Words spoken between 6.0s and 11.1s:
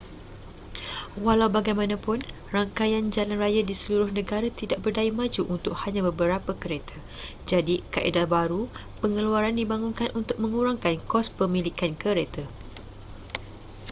beberapa kereta jadi kaedah baharu pengeluaran dibangunkan untuk mengurangkan